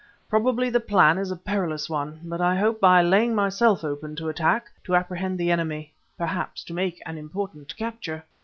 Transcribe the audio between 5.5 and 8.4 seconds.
enemy perhaps to make an important capture."